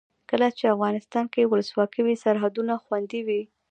[0.29, 3.41] کله چې افغانستان کې ولسواکي وي سرحدونه خوندي وي.